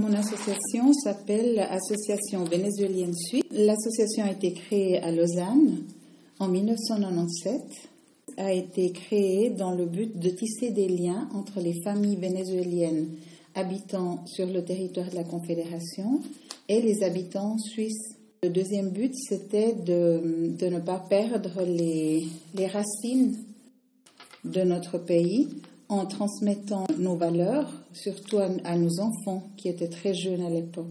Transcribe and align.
mon 0.00 0.14
association 0.14 0.92
s'appelle 0.94 1.58
Association 1.58 2.44
vénézuélienne 2.44 3.14
suisse. 3.14 3.44
L'association 3.50 4.24
a 4.24 4.32
été 4.32 4.52
créée 4.52 4.98
à 4.98 5.12
Lausanne 5.12 5.82
en 6.38 6.48
1997 6.48 7.60
a 8.38 8.52
été 8.52 8.92
créée 8.92 9.50
dans 9.50 9.72
le 9.72 9.84
but 9.84 10.18
de 10.18 10.30
tisser 10.30 10.70
des 10.70 10.88
liens 10.88 11.28
entre 11.34 11.60
les 11.60 11.74
familles 11.82 12.16
vénézuéliennes 12.16 13.08
habitant 13.54 14.24
sur 14.26 14.46
le 14.46 14.64
territoire 14.64 15.10
de 15.10 15.16
la 15.16 15.24
Confédération 15.24 16.20
et 16.68 16.80
les 16.80 17.02
habitants 17.02 17.58
suisses. 17.58 18.16
Le 18.42 18.48
deuxième 18.48 18.88
but, 18.90 19.12
c'était 19.14 19.74
de, 19.74 20.54
de, 20.58 20.66
ne 20.66 20.78
pas 20.78 21.04
perdre 21.10 21.62
les, 21.62 22.26
les 22.54 22.66
racines 22.68 23.36
de 24.44 24.62
notre 24.62 24.96
pays 24.96 25.48
en 25.90 26.06
transmettant 26.06 26.86
nos 26.98 27.16
valeurs, 27.16 27.68
surtout 27.92 28.38
à, 28.38 28.76
nos 28.76 29.00
enfants 29.00 29.50
qui 29.56 29.68
étaient 29.68 29.88
très 29.88 30.14
jeunes 30.14 30.42
à 30.42 30.48
l'époque. 30.48 30.86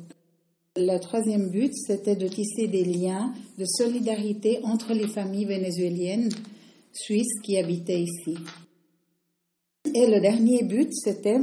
Le 0.75 0.97
troisième 0.99 1.49
but, 1.49 1.73
c'était 1.73 2.17
de 2.17 2.27
tisser 2.27 2.67
des 2.67 2.83
liens 2.83 3.33
de 3.57 3.65
solidarité 3.65 4.59
entre 4.63 4.93
les 4.93 5.07
familles 5.07 5.45
vénézuéliennes 5.45 6.29
suisses 6.91 7.39
qui 7.43 7.57
habitaient 7.57 8.01
ici. 8.01 8.37
Et 9.95 10.05
le 10.05 10.19
dernier 10.19 10.63
but, 10.63 10.89
c'était 10.93 11.39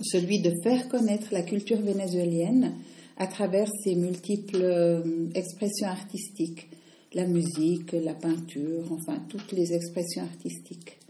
celui 0.00 0.40
de 0.40 0.52
faire 0.64 0.88
connaître 0.88 1.26
la 1.30 1.42
culture 1.42 1.80
vénézuélienne 1.80 2.74
à 3.18 3.26
travers 3.26 3.68
ses 3.84 3.94
multiples 3.94 4.62
euh, 4.62 5.28
expressions 5.34 5.88
artistiques, 5.88 6.70
la 7.12 7.26
musique, 7.26 7.92
la 7.92 8.14
peinture, 8.14 8.90
enfin 8.90 9.22
toutes 9.28 9.52
les 9.52 9.74
expressions 9.74 10.22
artistiques. 10.22 11.01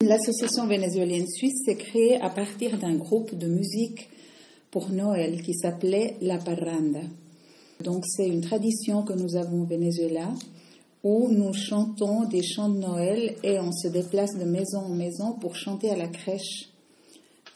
L'association 0.00 0.68
vénézuélienne 0.68 1.26
suisse 1.26 1.64
s'est 1.64 1.74
créée 1.74 2.20
à 2.20 2.30
partir 2.30 2.78
d'un 2.78 2.94
groupe 2.94 3.36
de 3.36 3.48
musique 3.48 4.08
pour 4.70 4.90
Noël 4.90 5.42
qui 5.42 5.54
s'appelait 5.54 6.16
La 6.20 6.38
Parranda. 6.38 7.00
Donc 7.82 8.04
c'est 8.06 8.28
une 8.28 8.40
tradition 8.40 9.02
que 9.02 9.12
nous 9.12 9.34
avons 9.34 9.62
au 9.62 9.66
Venezuela 9.66 10.32
où 11.02 11.28
nous 11.32 11.52
chantons 11.52 12.28
des 12.28 12.44
chants 12.44 12.68
de 12.68 12.78
Noël 12.78 13.34
et 13.42 13.58
on 13.58 13.72
se 13.72 13.88
déplace 13.88 14.38
de 14.38 14.44
maison 14.44 14.78
en 14.78 14.94
maison 14.94 15.32
pour 15.32 15.56
chanter 15.56 15.90
à 15.90 15.96
la 15.96 16.06
crèche 16.06 16.68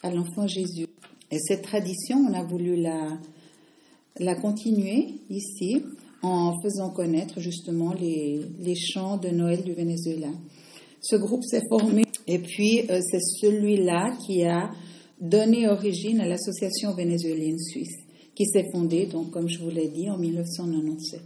à 0.01 0.11
l'enfant 0.11 0.45
Jésus. 0.45 0.87
Et 1.31 1.39
cette 1.39 1.61
tradition, 1.61 2.17
on 2.29 2.33
a 2.33 2.43
voulu 2.43 2.75
la, 2.75 4.35
continuer 4.35 5.15
ici 5.29 5.81
en 6.21 6.59
faisant 6.61 6.89
connaître 6.89 7.39
justement 7.39 7.93
les 7.93 8.75
chants 8.75 9.15
de 9.15 9.29
Noël 9.29 9.63
du 9.63 9.71
Venezuela. 9.71 10.27
Ce 11.03 11.17
groupe 11.17 11.43
s'est 11.43 11.63
formé 11.67 12.03
et 12.27 12.39
puis 12.39 12.81
euh, 12.89 12.99
c'est 13.01 13.21
celui-là 13.21 14.15
qui 14.25 14.43
a 14.43 14.71
donné 15.19 15.67
origine 15.67 16.19
à 16.19 16.27
l'association 16.27 16.93
vénézuélienne 16.93 17.59
suisse 17.59 17.97
qui 18.35 18.45
s'est 18.45 18.65
fondée, 18.71 19.05
donc 19.05 19.31
comme 19.31 19.47
je 19.47 19.59
vous 19.59 19.69
l'ai 19.69 19.89
dit, 19.89 20.09
en 20.09 20.17
1997. 20.17 21.21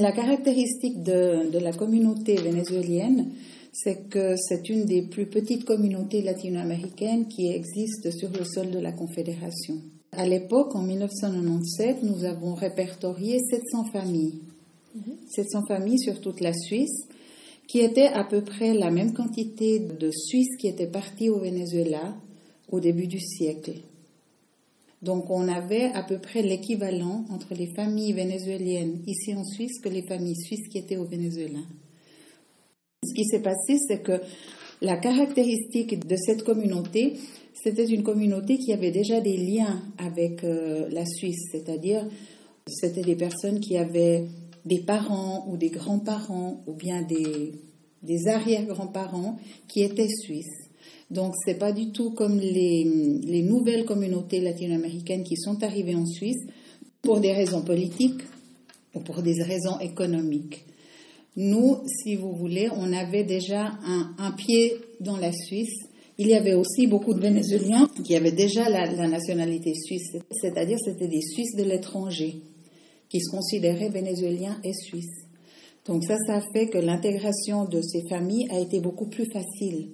La 0.00 0.12
caractéristique 0.12 1.02
de, 1.02 1.50
de 1.50 1.58
la 1.58 1.72
communauté 1.72 2.36
vénézuélienne, 2.36 3.32
c'est 3.72 4.08
que 4.08 4.36
c'est 4.36 4.68
une 4.68 4.84
des 4.84 5.02
plus 5.02 5.26
petites 5.26 5.64
communautés 5.64 6.22
latino-américaines 6.22 7.26
qui 7.26 7.48
existent 7.48 8.10
sur 8.10 8.30
le 8.30 8.44
sol 8.44 8.70
de 8.70 8.78
la 8.78 8.92
Confédération. 8.92 9.74
À 10.12 10.26
l'époque, 10.26 10.74
en 10.74 10.82
1997, 10.82 12.02
nous 12.02 12.24
avons 12.24 12.54
répertorié 12.54 13.38
700 13.50 13.84
familles. 13.92 14.40
700 15.28 15.66
familles 15.68 15.98
sur 15.98 16.20
toute 16.20 16.40
la 16.40 16.52
Suisse, 16.52 17.06
qui 17.68 17.80
étaient 17.80 18.08
à 18.08 18.24
peu 18.24 18.40
près 18.40 18.74
la 18.74 18.90
même 18.90 19.12
quantité 19.12 19.78
de 19.78 20.10
Suisses 20.10 20.56
qui 20.58 20.66
étaient 20.66 20.86
partis 20.86 21.28
au 21.28 21.38
Venezuela 21.38 22.16
au 22.70 22.80
début 22.80 23.06
du 23.06 23.20
siècle. 23.20 23.74
Donc 25.02 25.30
on 25.30 25.46
avait 25.46 25.92
à 25.94 26.02
peu 26.02 26.18
près 26.18 26.42
l'équivalent 26.42 27.24
entre 27.30 27.54
les 27.54 27.68
familles 27.74 28.14
vénézuéliennes 28.14 29.02
ici 29.06 29.34
en 29.34 29.44
Suisse 29.44 29.78
que 29.80 29.88
les 29.88 30.02
familles 30.02 30.36
suisses 30.36 30.66
qui 30.68 30.78
étaient 30.78 30.96
au 30.96 31.04
Venezuela. 31.04 31.60
Ce 33.04 33.14
qui 33.14 33.24
s'est 33.24 33.42
passé, 33.42 33.76
c'est 33.86 34.02
que 34.02 34.20
la 34.80 34.96
caractéristique 34.96 36.04
de 36.06 36.16
cette 36.16 36.42
communauté, 36.42 37.14
c'était 37.54 37.86
une 37.86 38.02
communauté 38.02 38.58
qui 38.58 38.72
avait 38.72 38.90
déjà 38.90 39.20
des 39.20 39.36
liens 39.36 39.82
avec 39.98 40.42
euh, 40.42 40.88
la 40.90 41.04
Suisse, 41.06 41.48
c'est-à-dire 41.52 42.08
c'était 42.66 43.02
des 43.02 43.16
personnes 43.16 43.60
qui 43.60 43.76
avaient 43.76 44.24
des 44.64 44.80
parents 44.80 45.46
ou 45.48 45.56
des 45.56 45.70
grands-parents 45.70 46.62
ou 46.66 46.74
bien 46.74 47.02
des, 47.02 47.52
des 48.02 48.28
arrière-grands-parents 48.28 49.38
qui 49.68 49.82
étaient 49.82 50.08
suisses. 50.08 50.68
Donc 51.10 51.34
c'est 51.44 51.58
pas 51.58 51.72
du 51.72 51.90
tout 51.90 52.10
comme 52.10 52.38
les, 52.38 52.84
les 53.24 53.42
nouvelles 53.42 53.84
communautés 53.84 54.40
latino-américaines 54.40 55.24
qui 55.24 55.36
sont 55.36 55.62
arrivées 55.62 55.94
en 55.94 56.06
Suisse 56.06 56.46
pour 57.02 57.20
des 57.20 57.32
raisons 57.32 57.62
politiques 57.62 58.22
ou 58.94 59.00
pour 59.00 59.22
des 59.22 59.42
raisons 59.42 59.78
économiques. 59.80 60.64
Nous, 61.36 61.78
si 61.86 62.16
vous 62.16 62.34
voulez, 62.34 62.68
on 62.74 62.92
avait 62.92 63.24
déjà 63.24 63.78
un, 64.18 64.32
pied 64.32 64.76
dans 65.00 65.16
la 65.16 65.32
Suisse 65.32 65.84
il 66.20 66.26
y 66.26 66.34
avait 66.34 66.54
aussi 66.54 66.88
beaucoup 66.88 67.14
de 67.14 67.20
Vénézuéliens 67.20 67.88
qui 68.04 68.16
avaient 68.16 68.32
déjà 68.32 68.68
la, 68.68 69.06
nationalité 69.06 69.72
suisse, 69.74 70.16
c'est-à-dire 70.32 70.76
c'était 70.84 71.06
des 71.06 71.22
Suisses 71.22 71.54
de 71.54 71.62
l'étranger 71.62 72.42
qui 73.08 73.20
se 73.20 73.30
considéraient 73.30 73.88
vénézuéliens 73.88 74.58
et 74.64 74.72
suisses. 74.72 75.24
Donc 75.86 76.04
ça, 76.04 76.16
ça 76.26 76.36
a 76.36 76.40
fait 76.52 76.68
que 76.68 76.78
l'intégration 76.78 77.64
de 77.64 77.80
ces 77.80 78.02
familles 78.08 78.46
a 78.50 78.58
été 78.58 78.80
beaucoup 78.80 79.06
plus 79.06 79.26
facile 79.32 79.88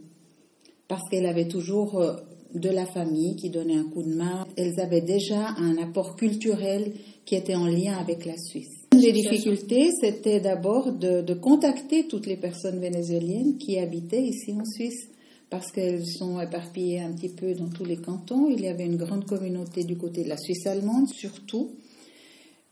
parce 0.88 1.08
qu'elles 1.08 1.26
avaient 1.26 1.48
toujours 1.48 2.00
euh, 2.00 2.14
de 2.54 2.68
la 2.68 2.86
famille 2.86 3.36
qui 3.36 3.50
donnait 3.50 3.76
un 3.76 3.84
coup 3.84 4.02
de 4.02 4.14
main. 4.14 4.46
Elles 4.56 4.80
avaient 4.80 5.00
déjà 5.00 5.50
un 5.56 5.76
apport 5.78 6.16
culturel 6.16 6.92
qui 7.24 7.36
était 7.36 7.54
en 7.54 7.66
lien 7.66 7.96
avec 7.96 8.26
la 8.26 8.36
Suisse. 8.36 8.86
Les 8.92 9.12
difficultés, 9.12 9.90
c'était 10.00 10.40
d'abord 10.40 10.92
de, 10.92 11.22
de, 11.22 11.34
contacter 11.34 12.06
toutes 12.06 12.26
les 12.26 12.36
personnes 12.36 12.78
vénézuéliennes 12.80 13.56
qui 13.58 13.78
habitaient 13.78 14.22
ici 14.22 14.52
en 14.52 14.64
Suisse 14.64 15.08
parce 15.50 15.70
qu'elles 15.70 16.06
sont 16.06 16.40
éparpillées 16.40 17.00
un 17.00 17.12
petit 17.12 17.28
peu 17.28 17.54
dans 17.54 17.68
tous 17.68 17.84
les 17.84 17.96
cantons. 17.96 18.48
Il 18.50 18.60
y 18.60 18.68
avait 18.68 18.86
une 18.86 18.96
grande 18.96 19.26
communauté 19.26 19.84
du 19.84 19.96
côté 19.96 20.24
de 20.24 20.28
la 20.28 20.36
Suisse 20.36 20.66
allemande, 20.66 21.08
surtout. 21.08 21.70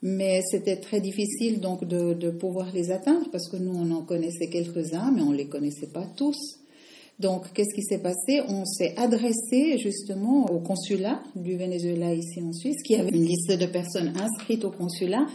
Mais 0.03 0.43
c'était 0.51 0.77
très 0.77 1.01
difficile 1.01 1.61
donc 1.61 1.85
de, 1.85 2.31
pouvoir 2.31 2.73
les 2.75 2.91
atteindre 2.91 3.29
parce 3.31 3.49
que 3.49 3.57
nous, 3.57 3.73
on 3.73 3.91
en 3.93 4.03
connaissait 4.03 4.49
quelques-uns, 4.49 5.13
mais 5.13 5.23
on 5.23 5.31
ne 5.31 5.37
les 5.37 5.47
connaissait 5.47 5.87
pas 5.87 6.07
tous. 6.17 6.59
Donc, 7.21 7.53
qu'est-ce 7.53 7.73
qui 7.73 7.83
s'est 7.83 8.03
passé? 8.03 8.41
On 8.49 8.65
s'est 8.65 8.95
adressé 8.97 9.79
justement 9.79 10.47
au 10.51 10.59
consulat 10.59 11.23
du 11.37 11.57
Venezuela 11.57 12.13
ici 12.13 12.43
en 12.43 12.53
Suisse, 12.53 12.83
qui 12.83 12.97
avait 12.97 13.11
une 13.11 13.27
liste 13.27 13.53
de 13.53 13.67
personnes 13.67 14.13
inscrites 14.19 14.65
au 14.65 14.71
consulat, 14.71 15.27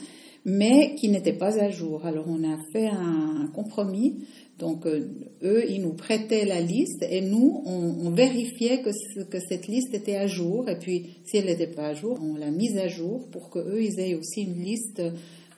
mais 0.48 0.96
qui 0.96 1.10
n'était 1.10 1.34
pas 1.34 1.62
à 1.62 1.70
jour. 1.70 2.04
Alors, 2.08 2.26
on 2.28 2.44
a 2.44 2.58
fait 2.72 2.88
un 2.88 3.48
compromis 3.54 4.16
donc, 4.60 4.88
euh, 4.88 5.08
eux, 5.44 5.70
ils 5.70 5.82
nous 5.82 5.94
prêtaient 5.94 6.46
la 6.46 6.62
liste 6.62 7.04
et 7.08 7.22
nous, 7.22 7.62
on, 7.66 8.10
vérifiait 8.10 8.82
que, 8.82 8.90
que, 9.24 9.40
cette 9.40 9.68
liste 9.68 9.94
était 9.94 10.16
à 10.16 10.26
jour. 10.26 10.68
Et 10.68 10.80
puis, 10.80 11.18
si 11.26 11.38
elle 11.38 11.46
n'était 11.46 11.68
pas 11.68 11.90
à 11.90 11.94
jour, 11.94 12.18
on 12.22 12.36
l'a 12.36 12.50
mise 12.50 12.78
à 12.78 12.88
jour 12.88 13.28
pour 13.32 13.50
qu'eux, 13.52 13.84
ils 13.84 14.00
aient 14.00 14.16
aussi 14.16 14.42
une 14.42 14.64
liste 14.64 15.02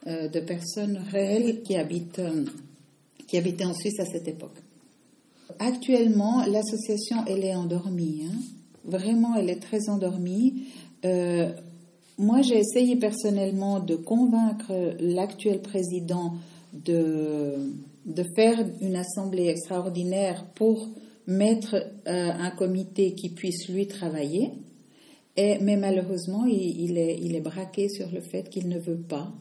euh, 0.07 0.27
de 0.27 0.39
personnes 0.41 0.99
réelles 1.11 1.61
qui 1.61 1.77
habitent, 1.77 2.19
euh, 2.19 2.43
qui 3.27 3.37
habitaient 3.37 3.65
en 3.65 3.73
Suisse 3.73 3.99
à 3.99 4.05
cette 4.05 4.27
époque. 4.27 4.57
Actuellement, 5.59 6.45
l'association, 6.45 7.23
elle 7.25 7.45
est 7.45 7.55
endormie. 7.55 8.23
Hein. 8.25 8.37
Vraiment, 8.83 9.35
elle 9.35 9.49
est 9.49 9.61
très 9.61 9.89
endormie. 9.89 10.65
Moi, 12.19 12.41
j'ai 12.41 12.59
essayé 12.59 12.97
personnellement 12.97 13.79
de 13.79 13.95
convaincre 13.95 14.71
l'actuel 14.99 15.61
président 15.61 16.33
de 16.73 17.55
de 18.05 18.23
faire 18.35 18.65
une 18.81 18.95
assemblée 18.95 19.47
extraordinaire 19.47 20.45
pour 20.55 20.89
mettre 21.27 21.75
euh, 21.75 22.31
un 22.31 22.49
comité 22.51 23.13
qui 23.13 23.29
puisse 23.29 23.69
lui 23.69 23.87
travailler. 23.87 24.51
Mais 25.37 25.77
malheureusement, 25.77 26.45
il, 26.45 26.97
est, 26.97 27.17
il 27.21 27.33
est 27.33 27.39
braqué 27.39 27.87
sur 27.87 28.11
le 28.11 28.19
fait 28.19 28.49
qu'il 28.49 28.67
ne 28.67 28.77
veut 28.77 28.99
pas 28.99 29.31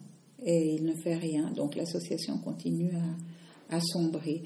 et 0.44 0.76
il 0.76 0.84
ne 0.84 0.94
fait 0.94 1.16
rien. 1.16 1.50
Donc 1.50 1.74
l'association 1.74 2.38
continue 2.38 2.92
à, 3.70 3.76
à 3.76 3.80
sombrer. 3.80 4.42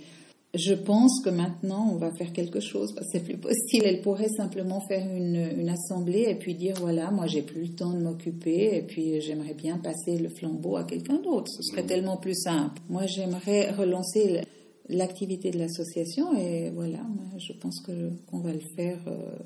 Je 0.55 0.75
pense 0.75 1.23
que 1.25 1.31
maintenant, 1.31 1.89
on 1.93 1.97
va 1.97 2.13
faire 2.13 2.31
quelque 2.33 2.61
chose 2.61 2.93
parce 2.95 3.07
que 3.07 3.13
c'est 3.13 3.25
plus 3.25 3.39
possible. 3.39 3.87
Elle 3.87 4.03
pourrait 4.03 4.29
simplement 4.29 4.81
faire 4.87 5.07
une, 5.11 5.51
une, 5.59 5.71
assemblée 5.71 6.27
et 6.29 6.35
puis 6.35 6.55
dire 6.55 6.75
voilà, 6.79 7.11
moi 7.11 7.27
j'ai 7.27 7.41
plus 7.41 7.63
le 7.63 7.75
temps 7.75 7.93
de 7.93 8.01
m'occuper 8.01 8.77
et 8.77 8.83
puis 8.83 9.23
j'aimerais 9.23 9.55
bien 9.55 9.79
passer 9.79 10.19
le 10.19 10.29
flambeau 10.29 10.77
à 10.77 10.85
quelqu'un 10.85 11.17
d'autre. 11.17 11.51
Ce 11.51 11.63
serait 11.63 11.85
tellement 11.85 12.19
plus 12.19 12.35
simple. 12.35 12.83
Moi, 12.91 13.07
j'aimerais 13.07 13.71
relancer 13.71 14.43
l'activité 14.91 15.51
de 15.51 15.59
l'association 15.59 16.37
et 16.37 16.71
voilà, 16.71 17.01
je 17.39 17.55
pense 17.55 17.81
que 17.81 18.11
qu'on 18.27 18.41
va 18.41 18.53
le 18.53 18.61
faire 18.77 18.99
euh, 19.07 19.37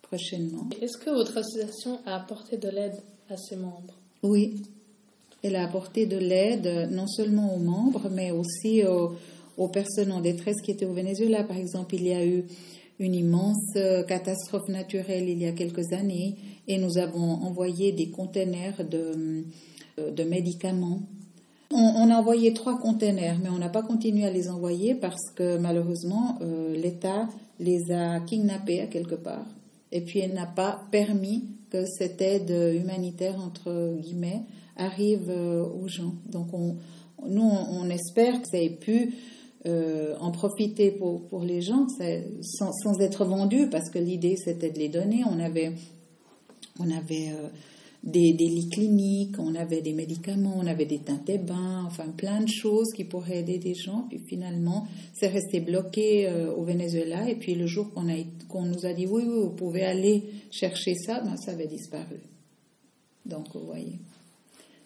prochainement. 0.00 0.68
Est-ce 0.80 0.96
que 0.96 1.10
votre 1.10 1.36
association 1.36 1.98
a 2.06 2.16
apporté 2.16 2.56
de 2.56 2.68
l'aide 2.68 2.96
à 3.28 3.36
ses 3.36 3.56
membres? 3.56 3.98
Oui, 4.22 4.62
elle 5.42 5.56
a 5.56 5.64
apporté 5.64 6.06
de 6.06 6.16
l'aide 6.16 6.88
non 6.90 7.06
seulement 7.06 7.54
aux 7.54 7.58
membres, 7.58 8.08
mais 8.10 8.30
aussi 8.30 8.82
aux 8.84 9.12
aux 9.56 9.68
personnes 9.68 10.12
en 10.12 10.20
détresse 10.20 10.60
qui 10.62 10.70
étaient 10.70 10.86
au 10.86 10.92
Venezuela. 10.92 11.44
Par 11.44 11.56
exemple, 11.56 11.94
il 11.94 12.06
y 12.06 12.12
a 12.12 12.24
eu 12.24 12.44
une 12.98 13.14
immense 13.14 13.74
euh, 13.76 14.02
catastrophe 14.04 14.68
naturelle 14.68 15.28
il 15.28 15.40
y 15.40 15.46
a 15.46 15.52
quelques 15.52 15.92
années 15.92 16.36
et 16.68 16.78
nous 16.78 16.98
avons 16.98 17.42
envoyé 17.42 17.92
des 17.92 18.08
containers 18.08 18.84
de, 18.88 19.44
de 19.98 20.24
médicaments. 20.24 21.00
On, 21.70 22.08
a 22.10 22.14
envoyé 22.14 22.52
trois 22.52 22.78
containers, 22.78 23.38
mais 23.42 23.48
on 23.48 23.58
n'a 23.58 23.68
pas 23.68 23.82
continué 23.82 24.24
à 24.24 24.30
les 24.30 24.48
envoyer 24.48 24.94
parce 24.94 25.30
que 25.34 25.58
malheureusement, 25.58 26.38
l'État 26.72 27.28
les 27.58 27.90
a 27.90 28.20
kidnappés 28.20 28.80
à 28.80 28.86
quelque 28.86 29.16
part. 29.16 29.46
Et 29.90 30.00
puis, 30.00 30.20
elle 30.20 30.34
n'a 30.34 30.46
pas 30.46 30.84
permis 30.92 31.46
que 31.70 31.84
cette 31.86 32.22
aide 32.22 32.54
humanitaire, 32.80 33.40
entre 33.40 33.96
guillemets, 34.00 34.42
arrive 34.76 35.30
aux 35.30 35.88
gens. 35.88 36.14
Donc, 36.30 36.54
on, 36.54 36.76
nous, 37.28 37.42
on, 37.42 37.88
espère 37.90 38.40
que 38.42 38.48
ça 38.48 38.58
ait 38.58 38.70
pu 38.70 39.14
euh, 39.66 40.14
en 40.20 40.30
profiter 40.30 40.90
pour, 40.90 41.26
pour 41.28 41.42
les 41.42 41.62
gens 41.62 41.86
sans, 42.42 42.72
sans, 42.72 43.00
être 43.00 43.24
vendu, 43.24 43.68
parce 43.70 43.88
que 43.88 43.98
l'idée 43.98 44.36
c'était 44.36 44.70
de 44.70 44.78
les 44.78 44.90
donner. 44.90 45.22
On 45.24 45.40
avait, 45.40 45.72
on 46.78 46.90
avait 46.90 47.30
euh, 47.30 47.48
des, 48.02 48.34
des, 48.34 48.48
lits 48.48 48.68
cliniques, 48.68 49.38
on 49.38 49.54
avait 49.54 49.80
des 49.80 49.94
médicaments, 49.94 50.54
on 50.58 50.66
avait 50.66 50.84
des 50.84 50.98
teintes 50.98 51.30
et 51.30 51.38
bains, 51.38 51.84
enfin 51.86 52.08
plein 52.14 52.42
de 52.42 52.48
choses 52.48 52.92
qui 52.94 53.04
pourraient 53.04 53.38
aider 53.38 53.58
des 53.58 53.74
gens. 53.74 54.06
Puis 54.10 54.20
finalement, 54.28 54.86
c'est 55.14 55.28
resté 55.28 55.60
bloqué 55.60 56.28
euh, 56.28 56.52
au 56.52 56.64
Venezuela. 56.64 57.28
Et 57.30 57.36
puis 57.36 57.54
le 57.54 57.66
jour 57.66 57.90
qu'on 57.92 58.64
nous 58.64 58.84
a 58.86 58.92
dit 58.92 59.06
oui, 59.06 59.22
oui, 59.26 59.40
vous 59.44 59.54
pouvez 59.54 59.84
aller 59.84 60.24
chercher 60.50 60.94
ça, 60.94 61.20
ben, 61.20 61.36
ça 61.38 61.52
avait 61.52 61.68
disparu. 61.68 62.20
Donc, 63.24 63.46
vous 63.54 63.64
voyez. 63.64 63.98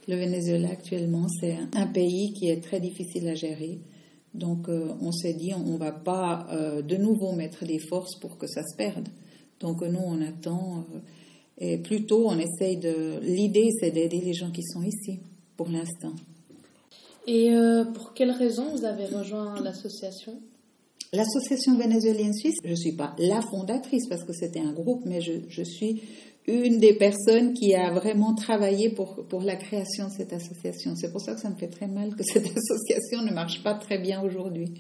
Le 0.07 0.17
Venezuela 0.17 0.71
actuellement, 0.71 1.27
c'est 1.41 1.57
un 1.75 1.87
pays 1.87 2.33
qui 2.33 2.49
est 2.49 2.63
très 2.63 2.81
difficile 2.81 3.29
à 3.29 3.35
gérer. 3.35 3.79
Donc 4.35 4.69
euh, 4.69 4.93
on 5.01 5.13
s'est 5.13 5.35
dit, 5.35 5.53
on 5.55 5.73
ne 5.73 5.79
va 5.79 5.93
pas 5.93 6.47
euh, 6.53 6.83
de 6.83 6.97
nouveau 6.97 7.33
mettre 7.33 7.65
des 7.65 7.79
forces 7.79 8.17
pour 8.17 8.39
que 8.39 8.47
ça 8.47 8.63
se 8.63 8.77
perde. 8.77 9.09
Donc 9.61 9.83
nous, 9.83 9.99
on 9.99 10.21
attend. 10.23 10.85
Euh, 10.95 10.99
et 11.61 11.79
plutôt, 11.79 12.29
on 12.29 12.39
essaye 12.39 12.77
de... 12.77 13.19
L'idée, 13.21 13.71
c'est 13.81 13.91
d'aider 13.91 14.21
les 14.21 14.33
gens 14.33 14.53
qui 14.53 14.63
sont 14.63 14.83
ici, 14.83 15.19
pour 15.57 15.69
l'instant. 15.69 16.13
Et 17.27 17.51
pour 17.95 18.15
quelles 18.15 18.31
raisons 18.31 18.71
vous 18.71 18.85
avez 18.85 19.07
rejoint 19.07 19.61
l'association? 19.61 20.41
L'association 21.13 21.77
vénézuélienne 21.77 22.35
suisse, 22.35 22.57
je 22.65 22.71
ne 22.71 22.77
suis 22.77 22.93
pas 22.93 23.15
la 23.19 23.41
fondatrice 23.41 24.07
parce 24.09 24.25
que 24.25 24.33
c'était 24.33 24.61
un 24.61 24.73
groupe, 24.73 25.03
mais 25.07 25.21
je, 25.21 25.33
je 25.49 25.63
suis 25.63 26.03
une 26.47 26.79
des 26.79 26.95
personnes 26.95 27.53
qui 27.53 27.75
a 27.75 27.93
vraiment 27.93 28.35
travaillé 28.35 28.91
pour, 28.91 29.27
pour 29.29 29.43
la 29.43 29.57
création 29.57 30.09
de 30.09 30.13
cette 30.13 30.33
association. 30.33 30.95
C'est 30.97 31.13
pour 31.13 31.21
ça 31.21 31.35
que 31.35 31.41
ça 31.41 31.51
me 31.51 31.57
fait 31.57 31.69
très 31.69 31.87
mal 31.87 32.15
que 32.15 32.25
cette 32.25 32.47
association 32.57 33.23
ne 33.23 33.33
marche 33.33 33.63
pas 33.63 33.75
très 33.75 33.99
bien 33.99 34.23
aujourd'hui. 34.23 34.75